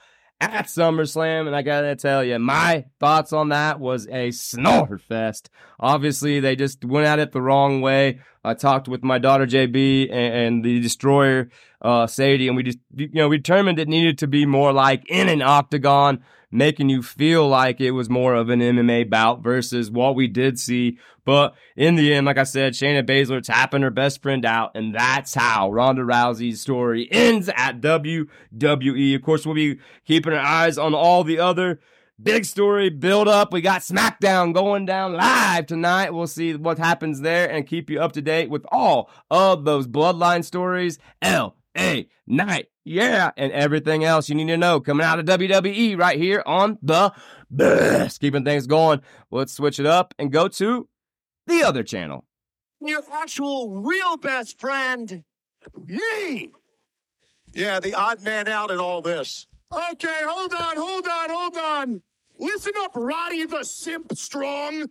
[0.52, 1.48] at SummerSlam.
[1.48, 5.50] And I gotta tell you, my thoughts on that was a snore fest.
[5.80, 8.20] Obviously, they just went at it the wrong way.
[8.44, 11.50] I talked with my daughter JB and, and the destroyer
[11.82, 15.04] uh, Sadie, and we just you know we determined it needed to be more like
[15.10, 16.24] in an octagon,
[16.54, 20.60] making you feel like it was more of an MMA bout versus what we did
[20.60, 20.98] see.
[21.26, 24.94] But in the end, like I said, Shayna Baszler tapping her best friend out, and
[24.94, 29.16] that's how Ronda Rousey's story ends at WWE.
[29.16, 31.80] Of course, we'll be keeping our eyes on all the other
[32.22, 33.52] Big story build up.
[33.52, 36.14] We got SmackDown going down live tonight.
[36.14, 39.88] We'll see what happens there and keep you up to date with all of those
[39.88, 41.00] bloodline stories.
[41.76, 42.08] L.A.
[42.28, 42.68] Knight.
[42.84, 43.32] Yeah.
[43.38, 47.14] And everything else you need to know coming out of WWE right here on the
[47.50, 48.20] best.
[48.20, 49.02] Keeping things going.
[49.32, 50.88] Let's switch it up and go to
[51.48, 52.26] the other channel.
[52.82, 55.24] Your actual real best friend,
[55.86, 56.52] me.
[57.54, 59.48] Yeah, the odd man out in all this.
[59.72, 62.02] Okay, hold on, hold on, hold on.
[62.40, 64.88] Listen up, Roddy the Simp Strong.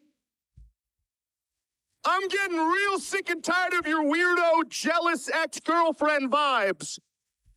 [2.04, 6.98] I'm getting real sick and tired of your weirdo, jealous ex girlfriend vibes.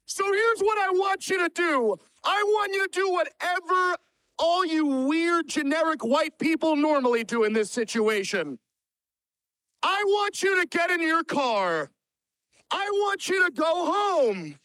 [0.05, 3.97] So here's what I want you to do I want you to do whatever
[4.37, 8.59] all you weird, generic white people normally do in this situation.
[9.81, 11.89] I want you to get in your car.
[12.71, 14.57] I want you to go home.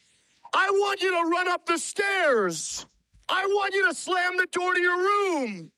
[0.53, 2.85] I want you to run up the stairs.
[3.29, 5.71] I want you to slam the door to your room.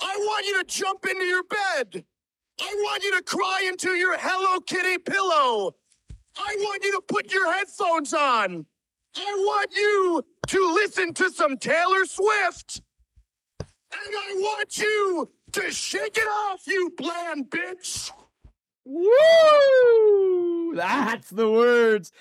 [0.00, 2.04] I want you to jump into your bed.
[2.62, 5.76] I want you to cry into your Hello Kitty pillow.
[6.36, 8.66] I want you to put your headphones on.
[9.16, 12.82] I want you to listen to some Taylor Swift.
[13.60, 18.10] And I want you to shake it off, you bland bitch.
[18.84, 20.74] Woo!
[20.76, 22.12] That's the words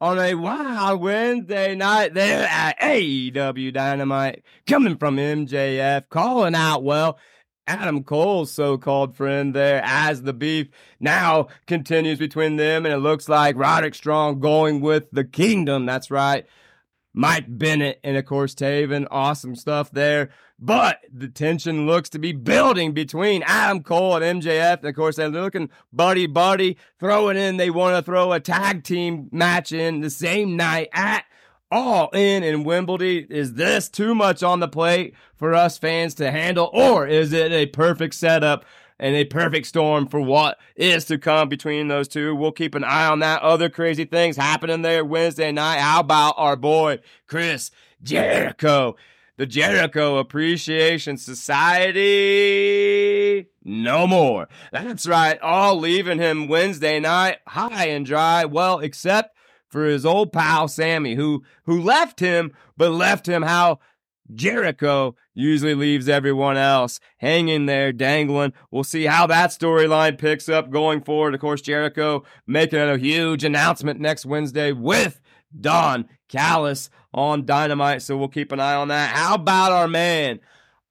[0.00, 7.18] on a wild Wednesday night there at AEW Dynamite, coming from MJF, calling out, well,
[7.68, 13.28] Adam Cole's so-called friend there as the beef now continues between them, and it looks
[13.28, 15.84] like Roderick Strong going with the Kingdom.
[15.86, 16.46] That's right.
[17.14, 20.30] Mike Bennett and of course Taven, awesome stuff there.
[20.58, 24.78] But the tension looks to be building between Adam Cole and MJF.
[24.78, 28.82] And of course, they're looking buddy buddy, throwing in, they want to throw a tag
[28.82, 31.24] team match in the same night at
[31.70, 33.26] all in in Wimbledon.
[33.30, 37.52] Is this too much on the plate for us fans to handle, or is it
[37.52, 38.64] a perfect setup
[38.98, 42.34] and a perfect storm for what is to come between those two?
[42.34, 43.42] We'll keep an eye on that.
[43.42, 45.78] Other crazy things happening there Wednesday night.
[45.78, 47.70] How about our boy Chris
[48.02, 48.96] Jericho?
[49.36, 51.98] The Jericho Appreciation Society.
[53.62, 54.48] No more.
[54.72, 55.40] That's right.
[55.40, 58.46] All leaving him Wednesday night high and dry.
[58.46, 59.37] Well, except
[59.68, 63.78] for his old pal Sammy, who who left him, but left him how
[64.34, 68.52] Jericho usually leaves everyone else hanging there, dangling.
[68.70, 71.34] We'll see how that storyline picks up going forward.
[71.34, 75.20] Of course, Jericho making a huge announcement next Wednesday with
[75.58, 79.14] Don Callis on Dynamite, so we'll keep an eye on that.
[79.14, 80.40] How about our man,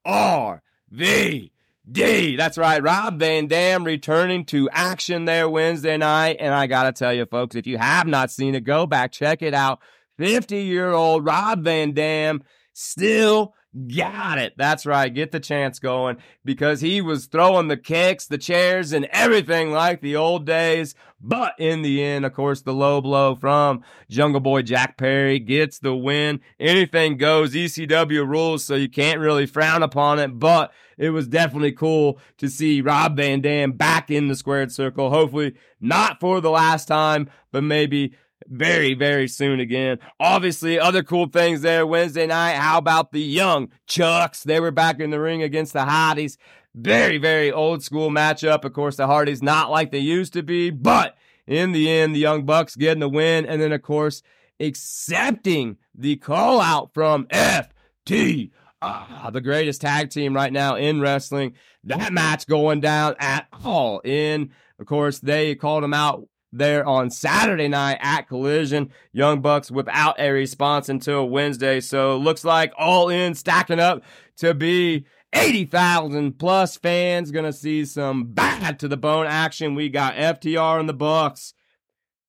[0.05, 1.51] RVD?
[1.89, 6.37] That's right, Rob Van Dam returning to action there Wednesday night.
[6.39, 9.13] And I got to tell you, folks, if you have not seen it, go back,
[9.13, 9.79] check it out.
[10.17, 13.53] 50 year old Rob Van Dam still
[13.85, 14.53] Got it.
[14.57, 15.13] That's right.
[15.13, 20.01] Get the chance going because he was throwing the kicks, the chairs, and everything like
[20.01, 20.95] the old days.
[21.19, 25.79] But in the end, of course, the low blow from Jungle Boy Jack Perry gets
[25.79, 26.39] the win.
[26.59, 27.53] Anything goes.
[27.53, 30.39] ECW rules, so you can't really frown upon it.
[30.39, 35.09] But it was definitely cool to see Rob Van Dam back in the squared circle.
[35.09, 38.15] Hopefully, not for the last time, but maybe
[38.47, 39.99] very, very soon again.
[40.19, 42.55] Obviously, other cool things there Wednesday night.
[42.55, 44.43] How about the young Chucks?
[44.43, 46.37] They were back in the ring against the Hardys.
[46.75, 48.63] Very, very old school matchup.
[48.63, 51.17] Of course, the Hardys not like they used to be, but
[51.47, 53.45] in the end, the Young Bucks getting the win.
[53.45, 54.21] And then, of course,
[54.59, 58.51] accepting the call out from FT.
[58.79, 61.53] Ah, the greatest tag team right now in wrestling.
[61.83, 64.51] That match going down at all in.
[64.79, 68.91] Of course, they called them out there on Saturday night at Collision.
[69.11, 71.79] Young Bucks without a response until Wednesday.
[71.79, 74.03] So looks like all in stacking up
[74.37, 77.31] to be 80,000 plus fans.
[77.31, 79.75] Gonna see some bad to the bone action.
[79.75, 81.53] We got FTR in the Bucks,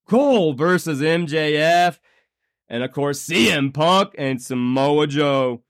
[0.09, 1.99] Cole versus MJF,
[2.69, 5.63] and of course CM Punk and Samoa Joe.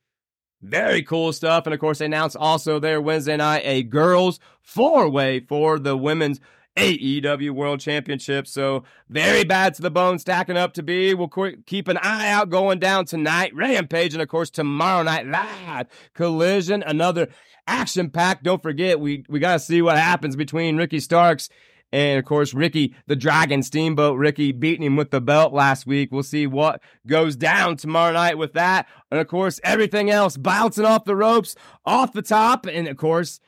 [0.61, 1.66] Very cool stuff.
[1.66, 5.96] And of course, they announced also there Wednesday night a girls four way for the
[5.96, 6.40] women's
[6.78, 8.46] AEW World Championship.
[8.46, 11.12] So very bad to the bone, stacking up to be.
[11.14, 11.28] We'll
[11.66, 13.54] keep an eye out going down tonight.
[13.54, 17.28] Rampage, and of course tomorrow night live Collision, another
[17.66, 18.42] action pack.
[18.42, 21.48] Don't forget, we we got to see what happens between Ricky Starks
[21.92, 26.10] And of course, Ricky, the Dragon Steamboat Ricky, beating him with the belt last week.
[26.12, 28.86] We'll see what goes down tomorrow night with that.
[29.10, 31.54] And of course, everything else bouncing off the ropes,
[31.86, 32.66] off the top.
[32.66, 33.40] And of course,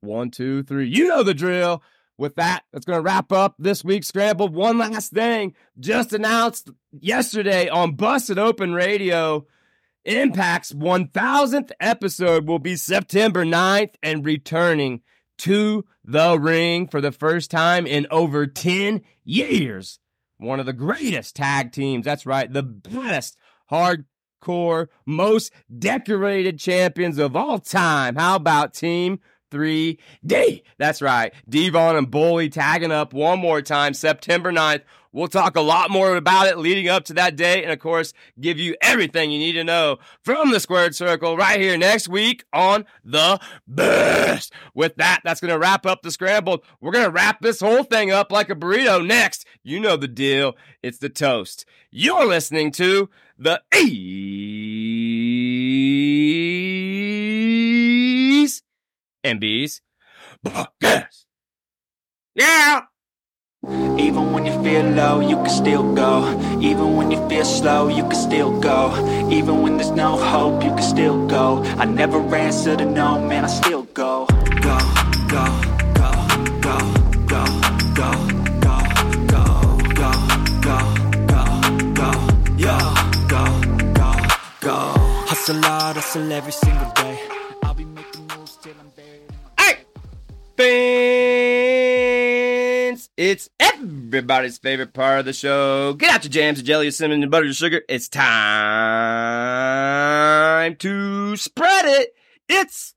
[0.00, 0.88] one, two, three.
[0.88, 1.82] You know the drill.
[2.18, 4.48] With that, that's going to wrap up this week's Scramble.
[4.48, 9.46] One last thing just announced yesterday on Busted Open Radio.
[10.06, 15.02] Impact's 1000th episode will be September 9th and returning
[15.38, 19.98] to the ring for the first time in over 10 years.
[20.38, 22.04] One of the greatest tag teams.
[22.04, 22.50] That's right.
[22.50, 23.36] The best
[23.70, 28.16] hardcore, most decorated champions of all time.
[28.16, 29.18] How about Team
[29.50, 30.62] 3D?
[30.78, 31.32] That's right.
[31.48, 34.82] Devon and Bully tagging up one more time, September 9th.
[35.16, 38.12] We'll talk a lot more about it leading up to that day, and of course,
[38.38, 42.44] give you everything you need to know from the Squared Circle right here next week
[42.52, 44.52] on The Best.
[44.74, 46.64] With that, that's going to wrap up the scrambled.
[46.82, 49.46] We're going to wrap this whole thing up like a burrito next.
[49.62, 50.54] You know the deal.
[50.82, 51.64] It's the toast.
[51.90, 54.25] You're listening to the E's
[59.26, 59.80] and B's
[60.46, 61.24] podcast.
[62.34, 62.82] Yeah.
[63.98, 66.22] Even when you feel low, you can still go.
[66.60, 68.92] Even when you feel slow, you can still go.
[69.30, 71.62] Even when there's no hope, you can still go.
[71.76, 74.26] I never answer to no, man, I still go.
[74.60, 74.78] Go,
[75.28, 75.46] go,
[75.98, 76.10] go,
[76.62, 76.78] go,
[77.26, 77.42] go,
[77.96, 78.12] go,
[78.64, 78.78] go,
[79.32, 79.42] go,
[79.96, 80.10] go,
[80.66, 80.78] go,
[81.32, 81.48] go,
[81.98, 82.10] go,
[82.56, 82.78] yo,
[83.32, 83.44] go,
[83.98, 84.12] go,
[84.60, 84.76] go.
[85.26, 87.45] Hustle hard, hustle every single day.
[93.16, 95.94] It's everybody's favorite part of the show.
[95.94, 97.80] Get out your jams, your jelly, your cinnamon, your butter, your sugar.
[97.88, 98.26] It's time
[100.76, 102.14] to spread it.
[102.48, 102.94] It's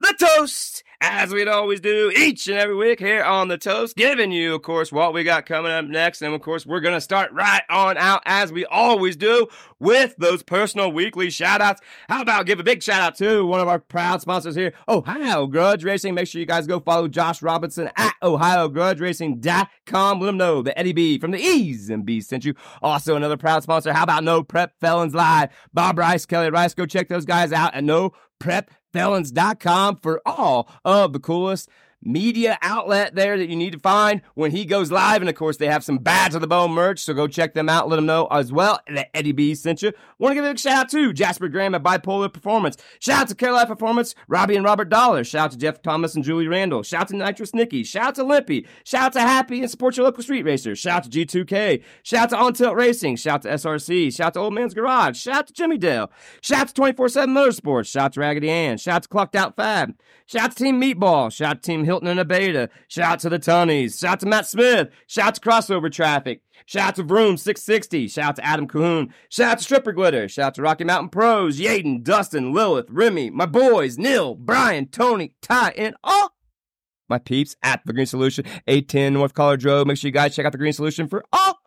[0.00, 4.30] the toast, as we'd always do each and every week here on the toast, giving
[4.32, 6.20] you, of course, what we got coming up next.
[6.20, 9.48] And of course, we're going to start right on out, as we always do,
[9.78, 11.80] with those personal weekly shout outs.
[12.08, 15.46] How about give a big shout out to one of our proud sponsors here, Ohio
[15.46, 16.14] Grudge Racing.
[16.14, 20.20] Make sure you guys go follow Josh Robinson at OhioGrudgeRacing.com.
[20.20, 22.54] Let him know that Eddie B from the E's and B's sent you.
[22.82, 23.92] Also, another proud sponsor.
[23.92, 25.48] How about No Prep Felons Live?
[25.72, 26.74] Bob Rice, Kelly Rice.
[26.74, 31.68] Go check those guys out at No Prep felons.com for all of the coolest
[32.02, 35.22] media outlet there that you need to find when he goes live.
[35.22, 37.68] And of course, they have some Bad to the Bone merch, so go check them
[37.68, 37.88] out.
[37.88, 39.92] Let them know as well that Eddie B sent you.
[40.18, 42.76] Want to give a big shout out to Jasper Graham at Bipolar Performance.
[42.98, 45.24] Shout out to Caroline Performance, Robbie and Robert Dollar.
[45.24, 46.82] Shout out to Jeff Thomas and Julie Randall.
[46.82, 47.84] Shout out to Nitrous Nikki.
[47.84, 48.66] Shout out to Limpy.
[48.84, 50.78] Shout out to Happy and support your local street racers.
[50.78, 51.82] Shout out to G2K.
[52.02, 53.16] Shout out to On Tilt Racing.
[53.16, 54.14] Shout out to SRC.
[54.14, 55.18] Shout out to Old Man's Garage.
[55.18, 56.10] Shout out to Jimmy Dale.
[56.40, 57.86] Shout out to 24 7 Motorsports.
[57.86, 58.78] Shout out to Raggedy Ann.
[58.78, 59.94] Shout out to Clocked Out Fab.
[60.30, 61.32] Shout out to Team Meatball.
[61.32, 62.68] Shout out to Team Hilton and Abeta.
[62.86, 63.98] Shout out to the Tunnies.
[63.98, 64.88] Shout out to Matt Smith.
[65.08, 66.42] Shout out to Crossover Traffic.
[66.66, 68.06] Shout out to Vroom 660.
[68.06, 69.10] Shout out to Adam Cahoon.
[69.28, 70.28] Shout out to Stripper Glitter.
[70.28, 71.58] Shout out to Rocky Mountain Pros.
[71.58, 76.36] Yaden, Dustin, Lilith, Remy, my boys, Neil, Brian, Tony, Ty, and all
[77.08, 79.88] my peeps at The Green Solution, 810 North College Road.
[79.88, 81.60] Make sure you guys check out The Green Solution for all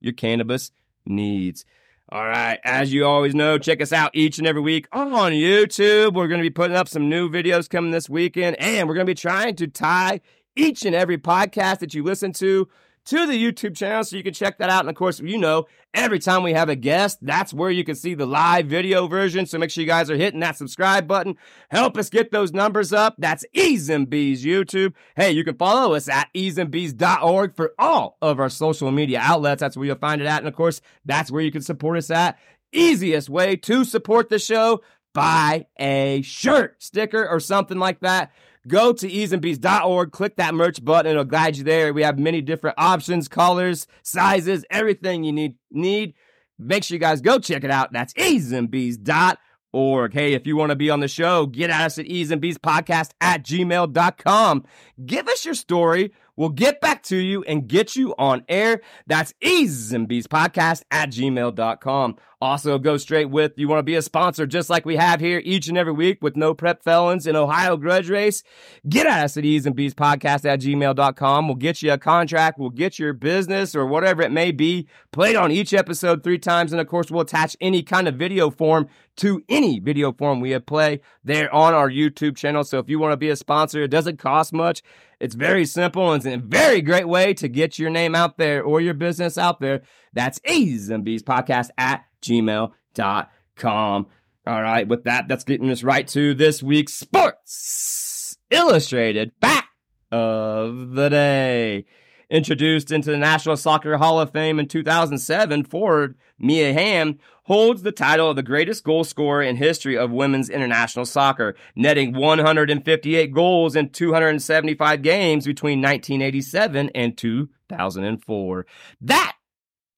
[0.00, 0.70] your cannabis
[1.04, 1.64] needs.
[2.10, 6.14] All right, as you always know, check us out each and every week on YouTube.
[6.14, 9.06] We're going to be putting up some new videos coming this weekend, and we're going
[9.06, 10.22] to be trying to tie
[10.56, 12.66] each and every podcast that you listen to
[13.08, 14.80] to the YouTube channel so you can check that out.
[14.80, 17.94] And of course, you know, every time we have a guest, that's where you can
[17.94, 19.46] see the live video version.
[19.46, 21.36] So make sure you guys are hitting that subscribe button.
[21.70, 23.14] Help us get those numbers up.
[23.16, 24.92] That's E's and B's YouTube.
[25.16, 29.60] Hey, you can follow us at eeeznbeez.org for all of our social media outlets.
[29.60, 30.40] That's where you'll find it at.
[30.40, 32.38] And of course, that's where you can support us at.
[32.72, 34.82] Easiest way to support the show,
[35.14, 38.32] buy a shirt, sticker, or something like that
[38.68, 41.92] go to eeeznbeez.org, click that merch button, it'll guide you there.
[41.92, 45.56] We have many different options, colors, sizes, everything you need.
[45.70, 46.14] need.
[46.58, 47.92] Make sure you guys go check it out.
[47.92, 50.12] That's eeeznbeez.org.
[50.12, 53.44] Hey, if you want to be on the show, get at us at easeandbeespodcast at
[53.44, 54.64] gmail.com.
[55.04, 56.12] Give us your story.
[56.38, 58.80] We'll get back to you and get you on air.
[59.08, 62.16] That's easeandbeespodcast at gmail.com.
[62.40, 65.42] Also, go straight with you want to be a sponsor just like we have here
[65.44, 68.44] each and every week with No Prep Felons and Ohio Grudge Race.
[68.88, 71.48] Get at us at easeandbeespodcast at gmail.com.
[71.48, 72.60] We'll get you a contract.
[72.60, 76.70] We'll get your business or whatever it may be played on each episode three times.
[76.70, 78.86] And of course, we'll attach any kind of video form
[79.16, 82.62] to any video form we have play there on our YouTube channel.
[82.62, 84.80] So if you want to be a sponsor, it doesn't cost much.
[85.20, 88.62] It's very simple and it's a very great way to get your name out there
[88.62, 89.82] or your business out there.
[90.12, 94.06] That's A's and B's podcast at gmail.com.
[94.46, 99.68] All right, with that, that's getting us right to this week's Sports Illustrated Fact
[100.10, 101.84] of the day.
[102.30, 107.92] Introduced into the National Soccer Hall of Fame in 2007, forward Mia Hamm holds the
[107.92, 113.74] title of the greatest goal scorer in history of women's international soccer, netting 158 goals
[113.74, 118.66] in 275 games between 1987 and 2004.
[119.00, 119.36] That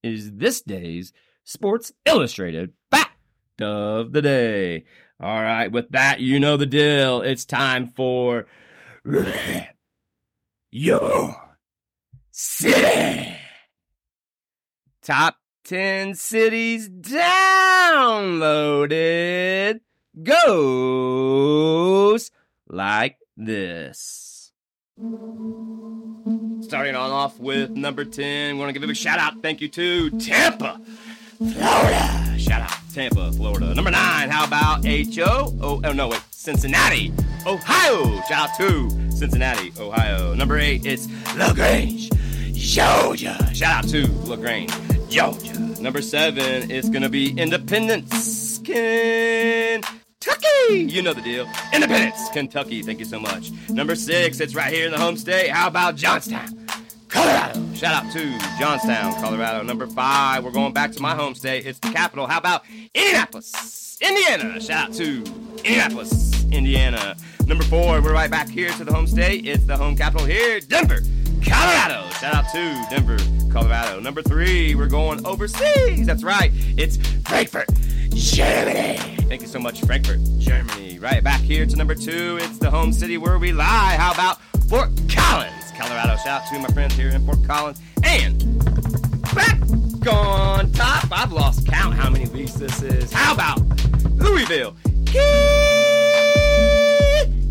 [0.04, 1.12] is this day's
[1.42, 3.10] Sports Illustrated Fact
[3.60, 4.84] of the Day.
[5.20, 7.22] All right, with that, you know the deal.
[7.22, 8.46] It's time for
[10.70, 11.49] your
[12.40, 13.36] city.
[15.02, 17.20] Top 10 cities downloaded
[20.22, 21.50] goes
[22.66, 24.52] like this.
[26.62, 29.42] Starting on off with number 10, we want to give a big shout out.
[29.42, 30.80] Thank you to Tampa,
[31.36, 32.38] Florida.
[32.38, 33.74] Shout out Tampa, Florida.
[33.74, 35.58] Number 9, how about H.O.?
[35.60, 37.12] Oh, oh no, wait, Cincinnati,
[37.46, 38.22] Ohio.
[38.28, 40.32] Shout out to Cincinnati, Ohio.
[40.34, 42.10] Number 8, it's LaGrange,
[42.60, 43.36] Georgia.
[43.54, 44.70] Shout out to LaGrange,
[45.08, 45.58] Georgia.
[45.80, 49.88] Number 7, it's going to be Independence, Kentucky.
[50.70, 51.48] You know the deal.
[51.72, 52.82] Independence, Kentucky.
[52.82, 53.50] Thank you so much.
[53.70, 55.48] Number 6, it's right here in the home state.
[55.48, 56.66] How about Johnstown?
[57.08, 57.74] Colorado.
[57.74, 59.64] Shout out to Johnstown, Colorado.
[59.64, 61.66] Number five, we're going back to my home state.
[61.66, 62.26] It's the capital.
[62.26, 62.62] How about
[62.94, 64.60] Indianapolis, Indiana?
[64.60, 65.24] Shout out to
[65.64, 67.16] Indianapolis, Indiana.
[67.46, 69.44] Number four, we're right back here to the home state.
[69.44, 71.00] It's the home capital here, Denver,
[71.44, 72.08] Colorado.
[72.20, 73.18] Shout out to Denver,
[73.52, 74.00] Colorado.
[74.00, 76.06] Number three, we're going overseas.
[76.06, 76.50] That's right.
[76.76, 77.68] It's Frankfurt,
[78.10, 78.98] Germany.
[79.28, 80.98] Thank you so much, Frankfurt, Germany.
[80.98, 82.38] Right back here to number two.
[82.40, 83.96] It's the home city where we lie.
[83.98, 85.72] How about Fort Collins?
[85.76, 86.16] Colorado.
[86.16, 87.80] Shout out to my friends here in Fort Collins.
[88.02, 88.58] And
[89.34, 89.58] back
[90.06, 93.12] on top, I've lost count how many weeks this is.
[93.12, 93.60] How about
[94.16, 94.74] Louisville,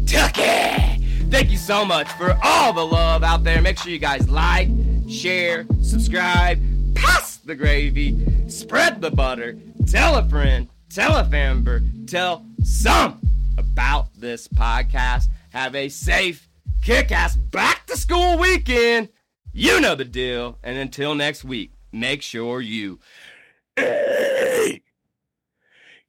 [0.06, 0.89] Kentucky?
[1.30, 3.62] Thank you so much for all the love out there.
[3.62, 4.68] Make sure you guys like,
[5.08, 6.60] share, subscribe,
[6.96, 9.56] pass the gravy, spread the butter,
[9.86, 13.22] tell a friend, tell a member, tell some
[13.60, 15.26] about this podcast.
[15.52, 16.50] Have a safe
[16.82, 19.10] kick ass back to school weekend.
[19.54, 20.58] You know the deal.
[20.64, 23.00] And until next week, make sure you.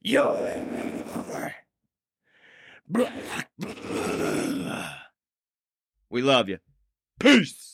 [0.01, 0.35] Your
[6.11, 6.59] We love you.
[7.19, 7.70] Peace.